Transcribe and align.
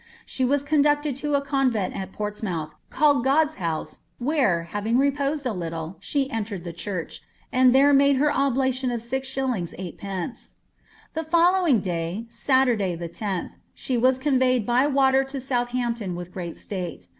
She 0.25 0.43
was 0.43 0.63
conducted 0.63 1.15
to 1.17 1.35
a 1.35 1.45
convent 1.45 1.95
at 1.95 2.11
P«>rtsmouth, 2.11 2.71
called 2.89 3.23
Ginlde's 3.23 3.57
House, 3.61 3.99
where, 4.17 4.63
having 4.63 4.97
reposed 4.97 5.45
a 5.45 5.53
little, 5.53 5.97
she 5.99 6.27
entered 6.31 6.63
the 6.63 6.73
church, 6.73 7.21
and 7.51 7.71
there 7.71 7.93
made 7.93 8.15
her 8.15 8.33
oblation 8.35 8.89
of 8.89 9.01
6s. 9.01 9.75
Sd, 9.75 10.53
The 11.13 11.21
followintr 11.21 11.83
duv, 11.83 12.31
Saturday, 12.33 12.97
10th, 12.97 13.51
she 13.75 13.95
was 13.95 14.17
conveyed 14.17 14.65
by 14.65 14.87
water 14.87 15.23
to 15.25 15.39
Southampton 15.39 16.15
with 16.15 16.33
great 16.33 16.57
stale. 16.57 16.97